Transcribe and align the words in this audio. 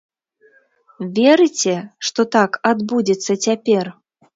Верыце, 1.19 1.75
што 2.09 2.21
так 2.39 2.51
адбудзецца 2.75 3.41
цяпер? 3.45 3.97